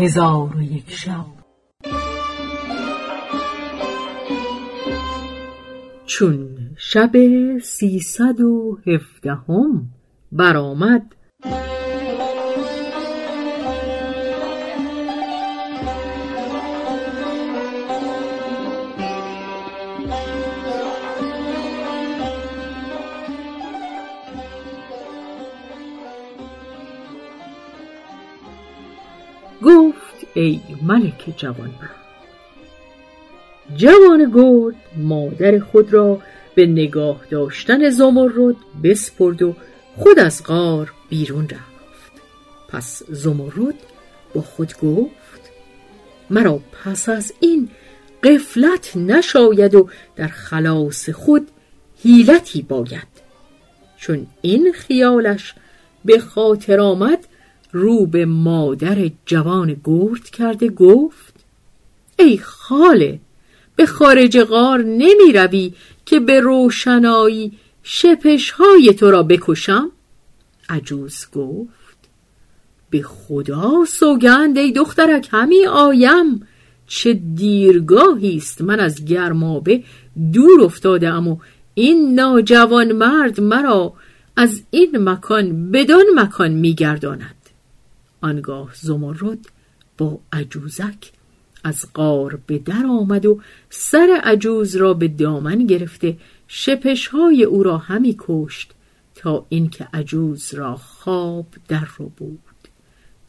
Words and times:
هزار 0.00 0.56
و 0.56 0.62
یک 0.62 0.90
شب. 0.90 1.26
چون 6.06 6.48
شب 6.76 7.12
سیصد 7.62 8.40
و 8.40 8.78
هفدهم 8.86 9.88
برآمد 10.32 11.14
ای 30.34 30.60
ملک 30.82 31.34
جوانمرد 31.36 32.00
جوان 33.76 34.32
گرد 34.34 34.74
مادر 34.96 35.58
خود 35.58 35.92
را 35.92 36.20
به 36.54 36.66
نگاه 36.66 37.20
داشتن 37.30 37.90
زمرد 37.90 38.56
بسپرد 38.84 39.42
و 39.42 39.56
خود 39.96 40.18
از 40.18 40.44
غار 40.44 40.92
بیرون 41.08 41.44
رفت. 41.44 42.12
پس 42.68 43.02
زمرد 43.08 43.74
با 44.34 44.40
خود 44.42 44.72
گفت 44.82 45.50
مرا 46.30 46.60
پس 46.72 47.08
از 47.08 47.32
این 47.40 47.68
قفلت 48.22 48.96
نشاید 48.96 49.74
و 49.74 49.88
در 50.16 50.28
خلاص 50.28 51.10
خود 51.10 51.48
حیلتی 52.02 52.62
باید. 52.62 53.10
چون 53.96 54.26
این 54.42 54.72
خیالش 54.72 55.54
به 56.04 56.18
خاطر 56.18 56.80
آمد 56.80 57.26
رو 57.72 58.06
به 58.06 58.26
مادر 58.26 59.10
جوان 59.26 59.76
گرد 59.84 60.30
کرده 60.30 60.68
گفت 60.68 61.34
ای 62.18 62.38
خاله 62.38 63.20
به 63.76 63.86
خارج 63.86 64.40
غار 64.40 64.82
نمی 64.82 65.32
روی 65.34 65.72
که 66.06 66.20
به 66.20 66.40
روشنایی 66.40 67.52
شپش 67.82 68.50
های 68.50 68.94
تو 68.94 69.10
را 69.10 69.22
بکشم؟ 69.22 69.90
عجوز 70.68 71.26
گفت 71.34 71.98
به 72.90 73.02
خدا 73.02 73.84
سوگند 73.88 74.58
ای 74.58 74.72
دخترک 74.72 75.28
همی 75.30 75.66
آیم. 75.66 76.46
چه 76.86 77.12
دیرگاهی 77.34 78.36
است 78.36 78.60
من 78.60 78.80
از 78.80 79.04
گرمابه 79.04 79.82
دور 80.32 80.60
افتاده 80.64 81.08
ام 81.08 81.28
و 81.28 81.36
این 81.74 82.14
ناجوان 82.14 82.92
مرد 82.92 83.40
مرا 83.40 83.92
از 84.36 84.62
این 84.70 85.08
مکان 85.08 85.70
بدان 85.70 86.04
مکان 86.14 86.50
میگرداند 86.50 87.39
آنگاه 88.20 88.70
زمرد 88.74 89.38
با 89.98 90.18
عجوزک 90.32 91.12
از 91.64 91.86
غار 91.94 92.38
به 92.46 92.58
در 92.58 92.86
آمد 92.86 93.26
و 93.26 93.40
سر 93.70 94.20
عجوز 94.24 94.76
را 94.76 94.94
به 94.94 95.08
دامن 95.08 95.66
گرفته 95.66 96.16
شپشهای 96.48 97.44
او 97.44 97.62
را 97.62 97.78
همی 97.78 98.16
کشت 98.18 98.72
تا 99.14 99.46
اینکه 99.48 99.88
عجوز 99.94 100.54
را 100.54 100.76
خواب 100.76 101.46
در 101.68 101.88
رو 101.98 102.08
بود. 102.16 102.38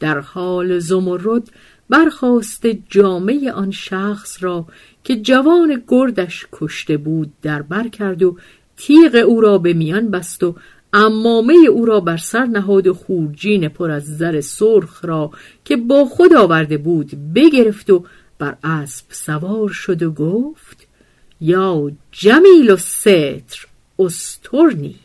در 0.00 0.20
حال 0.20 0.78
زمرد 0.78 1.50
برخواست 1.88 2.66
جامعه 2.66 3.52
آن 3.52 3.70
شخص 3.70 4.42
را 4.42 4.66
که 5.04 5.16
جوان 5.16 5.82
گردش 5.88 6.46
کشته 6.52 6.96
بود 6.96 7.32
در 7.42 7.62
بر 7.62 7.88
کرد 7.88 8.22
و 8.22 8.36
تیغ 8.76 9.24
او 9.26 9.40
را 9.40 9.58
به 9.58 9.72
میان 9.72 10.10
بست 10.10 10.42
و 10.42 10.54
امامه 10.92 11.54
او 11.70 11.84
را 11.86 12.00
بر 12.00 12.16
سر 12.16 12.44
نهاد 12.46 12.86
و 12.86 12.94
خورجین 12.94 13.68
پر 13.68 13.90
از 13.90 14.16
زر 14.16 14.40
سرخ 14.40 15.04
را 15.04 15.30
که 15.64 15.76
با 15.76 16.04
خود 16.04 16.34
آورده 16.34 16.78
بود 16.78 17.10
بگرفت 17.34 17.90
و 17.90 18.04
بر 18.38 18.56
اسب 18.64 19.06
سوار 19.10 19.68
شد 19.68 20.02
و 20.02 20.10
گفت 20.10 20.86
یا 21.40 21.90
جمیل 22.12 22.70
و 22.70 22.76
ستر 22.76 23.66
استرنی. 23.98 24.96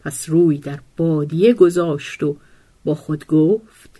پس 0.00 0.28
روی 0.28 0.58
در 0.58 0.78
بادیه 0.96 1.52
گذاشت 1.52 2.22
و 2.22 2.36
با 2.84 2.94
خود 2.94 3.26
گفت 3.26 3.90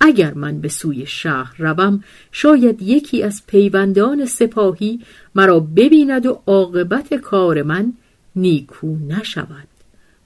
اگر 0.00 0.34
من 0.34 0.60
به 0.60 0.68
سوی 0.68 1.06
شهر 1.06 1.54
روم 1.58 2.04
شاید 2.32 2.82
یکی 2.82 3.22
از 3.22 3.42
پیوندان 3.46 4.26
سپاهی 4.26 5.00
مرا 5.34 5.60
ببیند 5.60 6.26
و 6.26 6.42
عاقبت 6.46 7.14
کار 7.14 7.62
من 7.62 7.92
نیکو 8.36 8.96
نشود. 9.08 9.73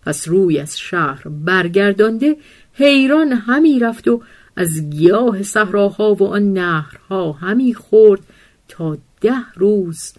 پس 0.08 0.28
روی 0.28 0.58
از 0.58 0.78
شهر 0.78 1.28
برگردانده 1.28 2.36
حیران 2.72 3.32
همی 3.32 3.78
رفت 3.78 4.08
و 4.08 4.22
از 4.56 4.90
گیاه 4.90 5.42
صحراها 5.42 6.14
و 6.14 6.22
آن 6.22 6.52
نهرها 6.52 7.32
همی 7.32 7.74
خورد 7.74 8.20
تا 8.68 8.98
ده 9.20 9.52
روز 9.54 10.12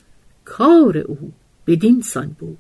کار 0.45 0.97
او 0.97 1.31
بدین 1.67 2.01
سان 2.01 2.35
بود. 2.39 2.57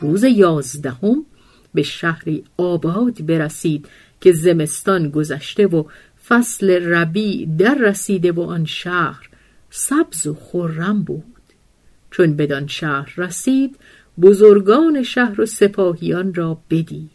روز 0.00 0.24
یازدهم 0.24 1.26
به 1.74 1.82
شهری 1.82 2.44
آباد 2.56 3.26
برسید 3.26 3.88
که 4.20 4.32
زمستان 4.32 5.10
گذشته 5.10 5.66
و 5.66 5.84
فصل 6.28 6.70
ربیع 6.70 7.48
در 7.58 7.74
رسیده 7.74 8.32
و 8.32 8.40
آن 8.40 8.64
شهر 8.64 9.28
سبز 9.70 10.26
و 10.26 10.34
خرم 10.34 11.02
بود. 11.02 11.24
چون 12.10 12.36
بدان 12.36 12.66
شهر 12.66 13.14
رسید 13.16 13.76
بزرگان 14.20 15.02
شهر 15.02 15.40
و 15.40 15.46
سپاهیان 15.46 16.34
را 16.34 16.58
بدید. 16.70 17.10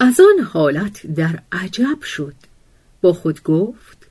از 0.00 0.20
آن 0.20 0.44
حالت 0.44 1.06
در 1.06 1.38
عجب 1.52 2.02
شد. 2.02 2.34
با 3.00 3.12
خود 3.12 3.42
گفت 3.42 4.06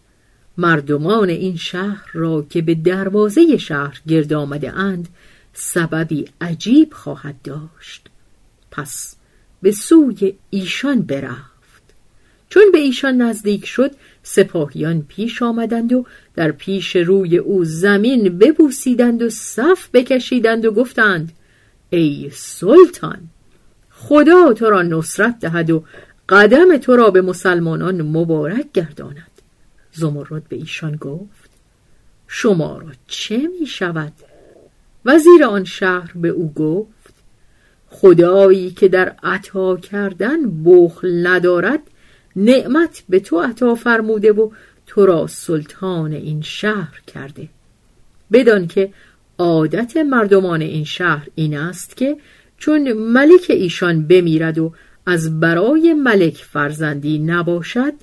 مردمان 0.58 1.30
این 1.30 1.56
شهر 1.56 2.10
را 2.14 2.46
که 2.50 2.62
به 2.62 2.76
دروازه 2.76 3.58
شهر 3.58 4.02
گرد 4.08 4.34
آمده 4.34 4.74
اند 4.74 5.10
سببی 5.58 6.26
عجیب 6.42 6.94
خواهد 6.94 7.36
داشت. 7.44 8.08
پس 8.72 9.16
به 9.62 9.72
سوی 9.72 10.36
ایشان 10.50 11.02
برفت. 11.02 11.84
چون 12.50 12.64
به 12.72 12.78
ایشان 12.78 13.22
نزدیک 13.22 13.66
شد 13.66 13.92
سپاهیان 14.24 15.02
پیش 15.02 15.42
آمدند 15.42 15.94
و 15.94 16.06
در 16.36 16.52
پیش 16.52 16.96
روی 16.96 17.38
او 17.38 17.64
زمین 17.64 18.38
ببوسیدند 18.38 19.22
و 19.22 19.30
صف 19.30 19.90
بکشیدند 19.94 20.66
و 20.66 20.72
گفتند 20.72 21.32
ای 21.90 22.30
سلطان 22.34 23.30
خدا 23.90 24.54
تو 24.54 24.70
را 24.70 24.82
نصرت 24.82 25.40
دهد 25.40 25.72
و 25.72 25.84
قدم 26.30 26.78
تو 26.78 26.96
را 26.96 27.12
به 27.12 27.22
مسلمانان 27.22 28.02
مبارک 28.02 28.66
گرداند. 28.74 29.32
زمرد 29.92 30.48
به 30.50 30.56
ایشان 30.56 30.96
گفت 30.96 31.50
شما 32.28 32.78
را 32.78 32.92
چه 33.08 33.50
می 33.60 33.66
شود 33.66 34.14
وزیر 35.06 35.44
آن 35.44 35.64
شهر 35.64 36.12
به 36.16 36.30
او 36.30 36.54
گفت 36.54 37.14
خدایی 37.90 38.72
که 38.72 38.88
در 38.88 39.16
عطا 39.24 39.78
کردن 39.78 40.64
بخل 40.64 41.28
ندارد 41.28 41.80
نعمت 42.36 43.04
به 43.10 43.20
تو 43.20 43.40
عطا 43.40 43.76
فرموده 43.76 44.32
و 44.32 44.50
تو 44.88 45.06
را 45.06 45.28
سلطان 45.28 46.14
این 46.14 46.42
شهر 46.42 47.02
کرده. 47.08 47.50
بدان 48.32 48.68
که 48.68 48.94
عادت 49.38 49.98
مردمان 49.98 50.62
این 50.62 50.84
شهر 50.84 51.28
این 51.36 51.58
است 51.58 51.98
که 51.98 52.18
چون 52.58 52.94
ملک 52.94 53.46
ایشان 53.50 54.08
بمیرد 54.08 54.58
و 54.58 54.74
از 55.06 55.40
برای 55.40 55.94
ملک 55.94 56.36
فرزندی 56.36 57.20
نباشد 57.20 57.94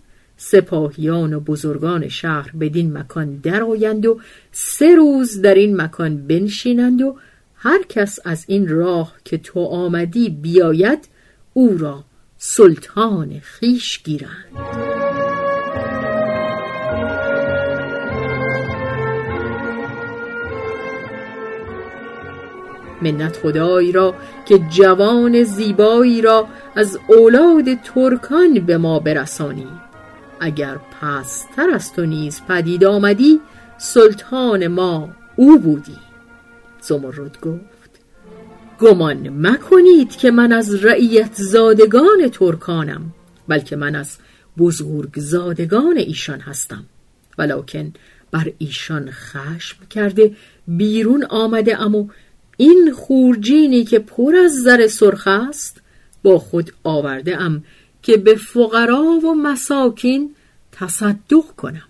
سپاهیان 0.43 1.33
و 1.33 1.41
بزرگان 1.41 2.09
شهر 2.09 2.51
بدین 2.61 2.99
مکان 2.99 3.37
درآیند 3.37 4.07
و 4.07 4.21
سه 4.53 4.95
روز 4.95 5.41
در 5.41 5.55
این 5.55 5.81
مکان 5.81 6.27
بنشینند 6.27 7.03
و 7.03 7.17
هر 7.57 7.83
کس 7.89 8.19
از 8.25 8.45
این 8.49 8.69
راه 8.69 9.13
که 9.25 9.39
تو 9.39 9.61
آمدی 9.61 10.31
بیاید 10.31 11.09
او 11.53 11.79
را 11.79 12.05
سلطان 12.39 13.41
خیش 13.41 14.03
گیرند. 14.03 14.47
منت 23.03 23.37
خدایی 23.37 23.93
را 23.93 24.15
که 24.47 24.59
جوان 24.59 25.43
زیبایی 25.43 26.23
را 26.23 26.49
از 26.77 26.99
اولاد 27.09 27.75
ترکان 27.75 28.55
به 28.55 28.79
ما 28.79 28.99
برسانید 28.99 29.92
اگر 30.43 30.79
پستر 31.01 31.71
از 31.75 31.93
تو 31.93 32.07
نیز 32.07 32.41
پدید 32.49 32.85
آمدی 32.85 33.41
سلطان 33.79 34.67
ما 34.67 35.09
او 35.37 35.59
بودی. 35.59 35.97
زمرد 36.81 37.41
گفت 37.41 37.91
گمان 38.81 39.29
مکنید 39.29 40.17
که 40.17 40.31
من 40.31 40.53
از 40.53 40.85
رعیت 40.85 41.35
زادگان 41.35 42.29
ترکانم 42.33 43.13
بلکه 43.49 43.77
من 43.77 43.95
از 43.95 44.17
بزرگ 44.59 45.19
زادگان 45.19 45.97
ایشان 45.97 46.41
هستم. 46.41 46.85
ولکن 47.39 47.93
بر 48.31 48.53
ایشان 48.59 49.11
خشم 49.11 49.87
کرده 49.91 50.37
بیرون 50.69 51.25
آمده 51.25 51.83
اما 51.83 52.09
این 52.57 52.93
خورجینی 52.97 53.85
که 53.85 53.99
پر 53.99 54.37
از 54.45 54.53
زر 54.53 54.87
سرخ 54.87 55.27
است 55.27 55.81
با 56.23 56.39
خود 56.39 56.73
آورده 56.85 57.41
ام 57.41 57.65
که 58.03 58.17
به 58.17 58.35
فقرا 58.35 59.03
و 59.03 59.35
مساکین 59.35 60.35
تصدق 60.73 61.45
کنم. 61.57 61.89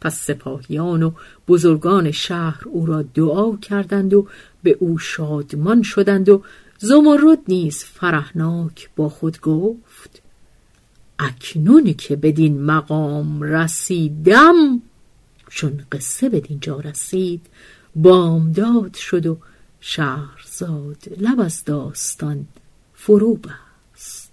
پس 0.00 0.20
سپاهیان 0.20 1.02
و 1.02 1.12
بزرگان 1.48 2.10
شهر 2.10 2.62
او 2.68 2.86
را 2.86 3.02
دعا 3.02 3.56
کردند 3.56 4.14
و 4.14 4.26
به 4.62 4.76
او 4.80 4.98
شادمان 4.98 5.82
شدند 5.82 6.28
و 6.28 6.42
زمرد 6.78 7.38
نیز 7.48 7.84
فرحناک 7.84 8.90
با 8.96 9.08
خود 9.08 9.40
گفت 9.40 10.22
اکنون 11.18 11.92
که 11.92 12.16
بدین 12.16 12.62
مقام 12.62 13.42
رسیدم 13.42 14.82
چون 15.48 15.82
قصه 15.92 16.28
بدین 16.28 16.60
جا 16.60 16.80
رسید 16.80 17.46
بامداد 17.96 18.94
شد 18.94 19.26
و 19.26 19.38
شهرزاد 19.80 20.96
لب 21.18 21.40
از 21.40 21.64
داستان 21.64 22.46
فرو 22.94 23.34
بست. 23.34 24.32